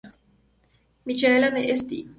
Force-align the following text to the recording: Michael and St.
Michael 1.05 1.43
and 1.55 1.77
St. 1.79 2.09